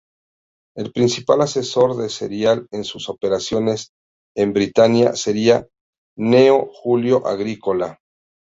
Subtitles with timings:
[0.75, 3.91] El principal asesor de Cerial en sus operaciones
[4.35, 5.67] en Britania sería
[6.17, 7.99] Cneo Julio Agrícola.